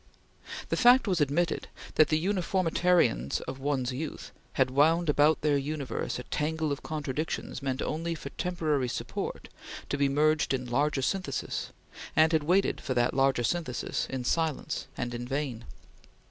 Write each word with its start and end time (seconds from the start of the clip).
The 0.69 0.77
fact 0.77 1.07
was 1.07 1.21
admitted 1.21 1.67
that 1.93 2.07
the 2.07 2.17
uniformitarians 2.17 3.39
of 3.41 3.59
one's 3.59 3.91
youth 3.93 4.31
had 4.53 4.71
wound 4.71 5.09
about 5.09 5.41
their 5.41 5.57
universe 5.57 6.17
a 6.17 6.23
tangle 6.23 6.71
of 6.71 6.81
contradictions 6.81 7.61
meant 7.61 7.83
only 7.83 8.15
for 8.15 8.31
temporary 8.31 8.87
support 8.87 9.47
to 9.89 9.99
be 9.99 10.09
merged 10.09 10.55
in 10.55 10.65
"larger 10.65 11.03
synthesis," 11.03 11.69
and 12.15 12.31
had 12.31 12.41
waited 12.41 12.81
for 12.81 12.95
the 12.95 13.11
larger 13.13 13.43
synthesis 13.43 14.07
in 14.09 14.23
silence 14.23 14.87
and 14.97 15.13
in 15.13 15.27
vain. 15.27 15.65